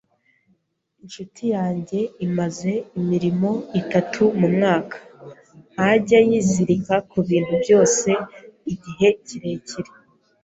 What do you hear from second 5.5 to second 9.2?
ntajya yizirika kubintu byose igihe